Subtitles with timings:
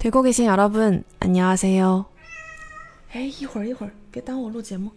[0.00, 2.04] 대구계신여러분안녕하세요
[3.14, 4.90] 哎，一会儿一会儿，别耽误我录节目。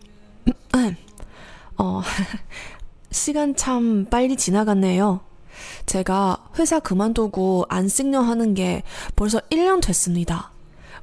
[1.78, 2.02] 어
[3.12, 5.22] 시간 참 빨리 지나갔네요.
[5.86, 8.84] 제가 회사 그만두고 안식년 하는 게
[9.16, 10.52] 벌써 1년 됐습니다.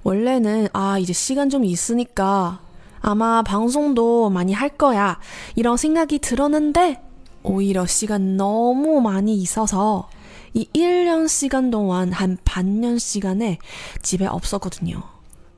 [0.03, 2.61] 원래는 아 이제 시간 좀 있으니까
[3.01, 5.19] 아마 방송도 많이 할 거야
[5.55, 7.03] 이런 생각이 들었는데
[7.43, 10.09] 오히려 시간 너무 많이 있어서
[10.54, 13.58] 이 1년 시간 동안 한 반년 시간에
[14.02, 15.02] 집에 없었거든요.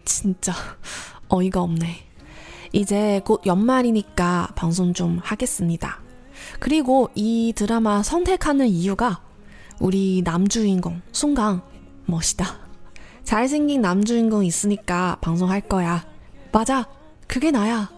[0.06, 0.54] 진짜
[1.30, 1.96] 어이가 없네.
[2.74, 6.02] 이제 곧 연말이니까 방송 좀 하겠습니다.
[6.60, 9.22] 그리고 이 드라마 선택하는 이유가
[9.80, 11.62] 우리 남주인공 송강
[12.06, 12.46] 멋있다.
[13.24, 16.06] 잘생긴 남주인공 있으니까 방송할 거야.
[16.52, 16.88] 맞아.
[17.28, 17.90] 그게 나야.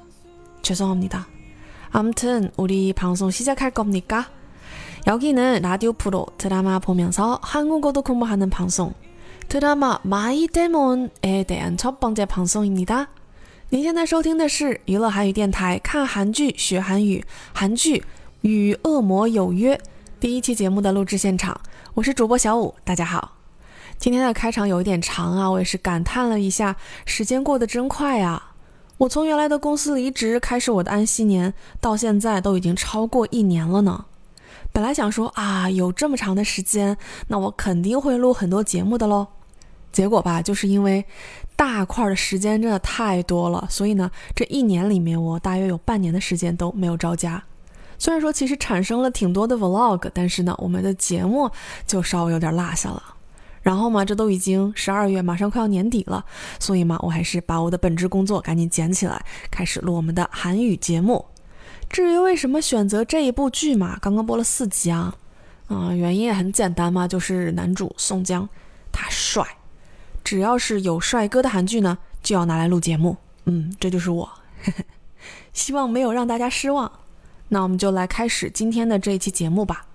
[0.61, 1.27] 죄송합니다.
[1.91, 4.29] 암튼 우리 방송 시작할 겁니까?
[5.06, 8.94] 여기는 라디오 프로 드라마 보면서 한국어도 공부하는 방송
[9.48, 13.08] 드라마 마이 데몬에 대한 첫 번째 방송입니다.
[13.70, 17.98] 您现在收听的是娱乐韩语电台，看韩剧学韩语，韩剧《
[18.42, 19.76] 与恶魔有约》
[20.18, 21.60] 第一期节目的录制现场，
[21.94, 23.36] 我是主播小五，大家好。
[23.98, 28.52] 今天的开场有一点长啊，我也是感叹了一下，时间过得真快啊！
[28.98, 34.04] 我从原来的公司离职开始我的安息年，到现在都已经超过一年了呢。
[34.75, 36.97] 本来想说啊，有这么长的时间，
[37.29, 39.25] 那我肯定会录很多节目的喽。
[39.93, 41.05] 结果吧，就是因为
[41.55, 47.41] 大块的时间真的太多了，所以呢，这一年里面我大约有半年的时间都没有着家。
[47.97, 51.49] 虽然说其实产生了挺多的 vlog，但是呢，我们的节目
[51.87, 53.01] 就稍微有点落下了。
[53.61, 56.25] 然后嘛，这都已经十二月，马上快要年底了，
[56.59, 61.25] 所以嘛，我还是把我的本职工作赶紧捡起来，开始录我们的韩语节目。
[61.89, 65.15] 至于为什么选择这一部剧嘛，刚刚播了四集啊，
[65.67, 68.47] 啊，原因也很简单嘛，就是男主宋江
[68.91, 69.45] 他帅。
[70.23, 73.15] 只要是有帅哥的韩剧呢，就要拿来录节目。
[73.45, 74.29] 嗯，这就是我，
[75.53, 76.91] 希望没有让大家失望。
[77.49, 79.85] 那我们就来开始今天的这一期节目吧。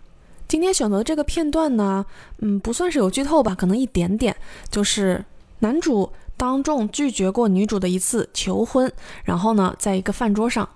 [0.46, 2.06] 今天选择的这个片段呢，
[2.38, 4.34] 嗯，不算是有剧透吧，可能一点点，
[4.70, 5.24] 就是
[5.58, 8.90] 男主当众拒绝过女主的一次求婚。
[9.24, 10.68] 然后呢，在一个饭桌上，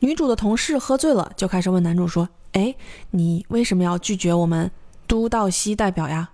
[0.00, 2.74] 女主的同事喝醉了，就开始问男主说：“哎，
[3.10, 4.70] 你为什么要拒绝我们
[5.06, 6.30] 都道熙代表呀？”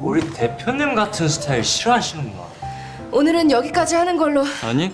[0.00, 2.42] 우리 대표님 같은 스타일 싫어하시는구나.
[3.12, 4.42] 오늘은 여기까지 하는 걸로.
[4.64, 4.90] 아니,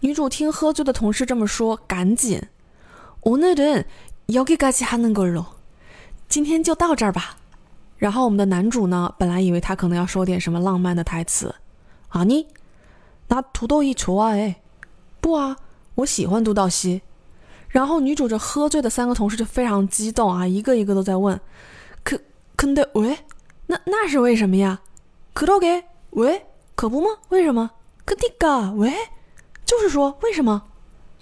[0.00, 2.40] 女主听喝醉的同事这么说，赶紧。
[3.22, 5.46] 오늘은여기까지하는걸로
[6.31, 7.35] 今天就到这儿吧。
[7.97, 11.53] 然后我们的男主呢，本来以为他可能要说点什么浪漫的台词，
[12.07, 12.47] 啊你，
[13.27, 14.61] 拿土豆一球啊哎，
[15.19, 15.57] 不啊，
[15.95, 17.01] 我喜欢杜道熙。
[17.67, 21.37] 然后女主这喝醉的三个同事就非常激动啊，一个一个都在问，
[22.01, 22.17] 可
[22.55, 23.17] 可的喂，
[23.67, 24.79] 那那是为什么呀？
[25.33, 27.09] 可多给喂，可不吗？
[27.27, 27.69] 为什么？
[28.05, 28.93] 可迪嘎喂，
[29.65, 30.63] 就是说为什么？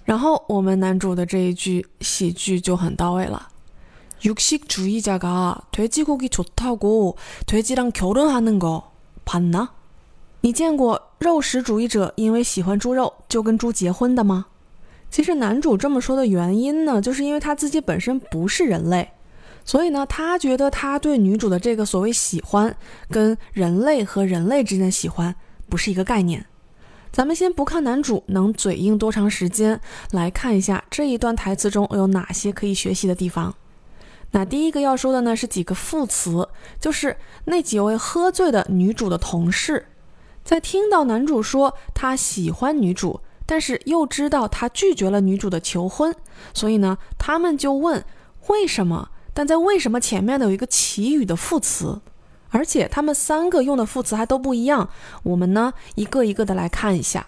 [0.04, 3.48] 然后我们男主的这一句喜剧就很到位了。
[4.23, 8.91] 육식주의자가 돼지고기 좋다고 돼지랑 결혼하는 거
[9.25, 9.69] 봤나?
[10.41, 14.45] 你见过肉食主义者因为喜欢猪肉就跟猪结婚的吗？
[15.09, 19.09] 其实男主这么说的原因呢，就是因为他自己本身不是人类，
[19.63, 22.75] 所以呢，他觉得他对女主的这个所谓喜欢
[23.09, 25.33] 跟人类和人类之间的喜欢
[25.69, 26.45] 不是一个概念。
[27.11, 29.79] 咱们先不看男主能嘴硬多长时间，
[30.11, 33.55] 来看一下这一段台词中有哪些可以学习的地方。
[34.32, 36.48] 那第一个要说的呢是几个副词，
[36.78, 37.16] 就是
[37.46, 39.86] 那几位喝醉的女主的同事，
[40.44, 46.14] 在听到男主说他喜欢女主，但是又知道他拒绝了女主的求婚，
[46.54, 48.04] 所以呢，他们就问
[48.46, 49.10] 为什么？
[49.34, 52.00] 但在为什么前面呢有一个祈语的副词，
[52.50, 54.90] 而且他们三个用的副词还都不一样。
[55.24, 57.26] 我们呢一个一个的来看一下。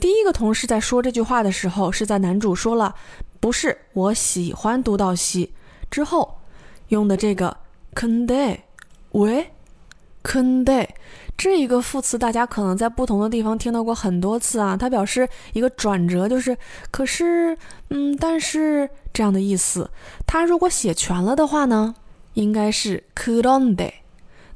[0.00, 2.94] 第一个同事在说这句话的时候，是在男主说了
[3.40, 5.54] 不是我喜欢独道西。
[5.89, 6.39] 之后
[6.89, 7.55] 用的这个
[7.93, 8.59] “conde”
[9.11, 9.51] 喂，
[10.21, 10.87] 肯定。
[11.35, 14.77] 这一个副词，大家可能在不同的地方听到过很多次啊。
[14.77, 16.55] 它表示一个转折，就是
[16.91, 17.57] 可是，
[17.89, 19.89] 嗯，但是这样的意思。
[20.27, 21.95] 它如果写全了的话呢，
[22.35, 23.91] 应该是그런 데。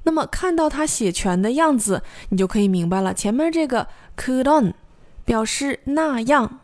[0.04, 3.14] 那么看到它写全的样子，你就可以明白了。
[3.14, 4.74] 前面这个그런
[5.26, 6.60] 表示那样，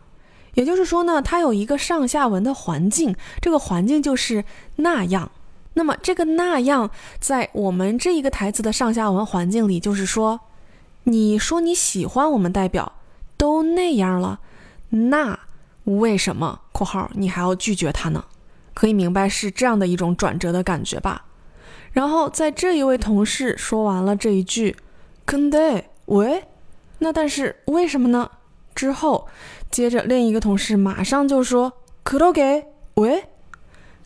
[0.59, 4.45] 也就是说呢，它有一个上下文的环境，这个环境就是
[4.75, 5.31] 那样。
[5.75, 6.91] 那么这个那样，
[7.21, 10.41] 在我们这一个台词的上下文环境里，就是说，
[11.05, 12.95] 你说你喜欢我们代表，
[13.37, 14.41] 都那样了，
[14.89, 15.39] 那
[15.85, 18.25] 为什么（括号）你还要拒绝他呢？
[18.75, 21.27] 可以明白是这样的一种转折的感觉吧？
[21.93, 24.75] 然后在这一位同事说完了这一句，
[25.25, 26.43] 근데喂，
[26.99, 28.29] 那但是为什么呢？
[28.75, 29.27] 之后，
[29.71, 31.73] 接着另一个同事马上就说
[32.05, 32.67] could you 给？
[32.95, 33.25] 喂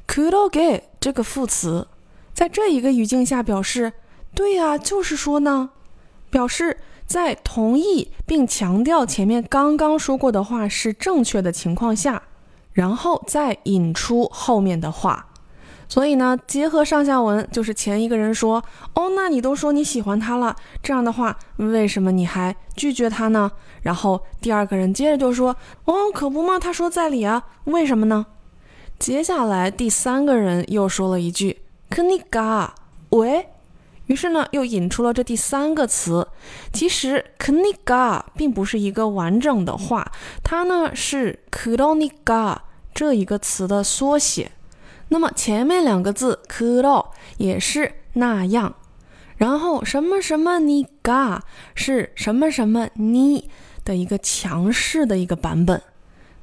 [0.07, 0.85] could you 给？
[1.01, 1.89] 这个副词
[2.35, 3.93] 在这一个语境下表示
[4.35, 5.71] 对呀就是说呢。
[6.31, 12.23] 表示在同意并强调前面刚刚说过的话是正确的情况下
[12.73, 15.32] 然后再引出后面的话。
[15.93, 23.53] 所以呢，结合上下文，就是前一个人说，哦，那你都说你喜欢他了，这样的话，为什么你还拒绝他呢？
[23.83, 25.55] 然后第二个人接着就说，
[25.85, 28.25] 哦，可不嘛，他说在理啊，为什么呢？
[28.99, 31.61] 接下来第三个人又说了一句
[31.91, 32.75] “可尼嘎”，
[33.13, 33.49] 喂，
[34.07, 36.27] 于是呢又引出了这第三个词。
[36.73, 40.11] 其实“可尼嘎”并不是一个完整的话，
[40.43, 42.63] 它呢是“可罗尼嘎”
[42.95, 44.53] 这一个词的缩写。
[45.13, 48.75] 那么前面两个字可到也是那样，
[49.37, 51.43] 然后什么什么尼嘎
[51.75, 53.51] 是什么什么尼
[53.85, 55.83] 的一个强势的一个版本。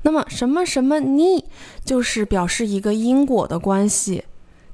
[0.04, 1.46] 那么什么什么尼
[1.84, 4.24] 就是表示一个因果的关系，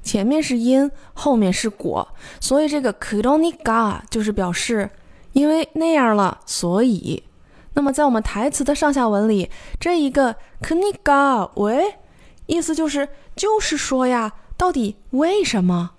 [0.02, 2.06] 前面是因，后面是果，
[2.38, 4.90] 所以这个可到尼嘎就是表示
[5.32, 7.22] 因为那样了，所以。
[7.72, 9.50] 那么在我们台词的上下文里，
[9.80, 11.94] 这一个可尼嘎喂。
[12.46, 15.90] 意思就是就是说呀，到底为什么，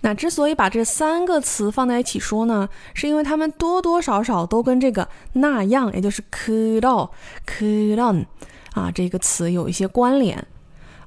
[0.00, 7.10] 那之所以把这三个词放在一起说呢，是因为它们多多少少都跟这个那样，也就是 could all
[7.46, 8.26] could on
[8.74, 10.46] 啊这个词有一些关联。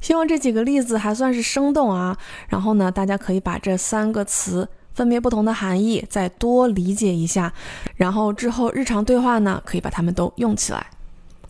[0.00, 2.16] 希望这几个例子还算是生动啊，
[2.48, 7.52] 然后呢，大家可以把这三个词分别不同的含义再多理解一下，
[7.96, 10.86] 然后之后日常对话呢，可以把它们都用起来。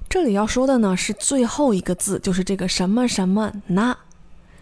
[0.09, 3.95] 这里要说的呢是最后一个字，就是这个什么什么那，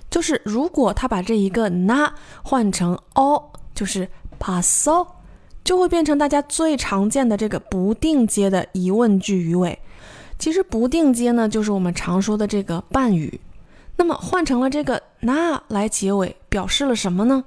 [0.10, 2.13] 就是如果他把这一个那
[2.44, 5.08] 换成 o，就是 paso，
[5.64, 9.78] 就会变成大家最常见的这个不定接的疑问句语尾。
[10.38, 13.40] 其实不定接呢，就是我们常说的这个半语。
[13.97, 17.44] 那么换成了这个那来结尾，表示了什么呢？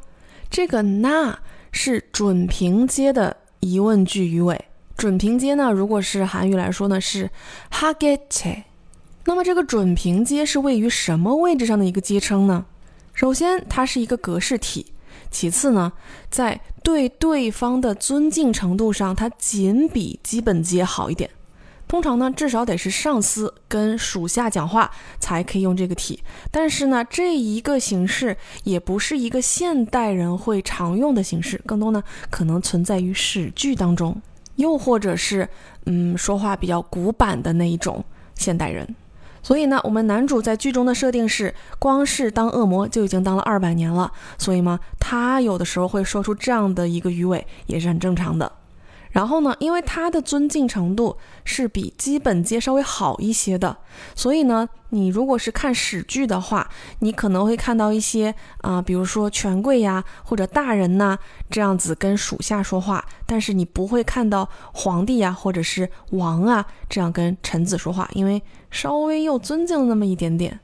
[0.50, 1.38] 这个那
[1.72, 4.66] 是准平接的疑问句语尾。
[4.96, 7.30] 准平接呢，如果是韩语来说呢，是
[7.70, 8.64] 하게 체。
[9.26, 12.66] 那么这个准平接是位于什么位置上的一个接称呢？
[13.14, 14.86] 首先，它是一个格式体，
[15.30, 15.92] 其次呢，
[16.30, 21.30] 在对对方的尊敬程度上，它仅比基本接好一点。
[21.88, 26.22] 通常呢，至少得是上司跟属下讲话才可以用这个体。
[26.52, 34.22] 但是呢，这一个形式也不是一个现代人会常用的形式，更多呢可能存在于史剧当中，
[34.58, 35.48] 又或者是
[35.86, 38.04] 嗯说话比较古板的那一种
[38.36, 38.86] 现代人。
[39.42, 48.52] 所以呢，我们男主在剧中的设定是，光是当恶魔就已经当了二百年了，所以嘛，他有的时候会说出这样的一个鱼尾，也是很正常的。
[49.12, 53.78] 然后呢，因为他的尊敬程度是比基本阶稍微好一些的，
[54.16, 61.18] 所以呢，你如果是看史剧的话，你可能会看到一些啊，比如说权贵呀或者大人呐
[61.50, 70.60] 这样子跟属下说话，但是你不会看到皇帝呀或者是王啊这样跟臣子说话，因为稍微又尊敬了那么一点点。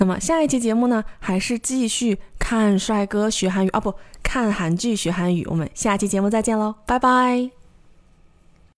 [0.00, 5.46] 那么下一期节目呢，还是继续看帅哥学韩语啊，不看韩剧学韩语。
[5.46, 7.59] 我们下期节目再见喽，拜拜。